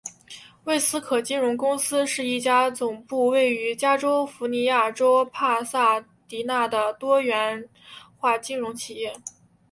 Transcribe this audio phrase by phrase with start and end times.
[0.63, 7.69] 魏斯可金融公司是一家总部位于加尼福尼亚州帕萨迪纳的多元
[8.17, 9.13] 化金融企业。